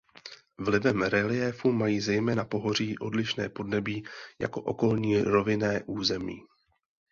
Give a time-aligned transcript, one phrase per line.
[0.59, 4.05] Vlivem reliéfu mají zejména pohoří odlišné podnebí
[4.39, 6.35] jako okolní rovinné území.